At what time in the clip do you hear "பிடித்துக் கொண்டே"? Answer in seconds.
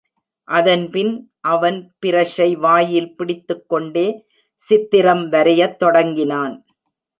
3.15-4.25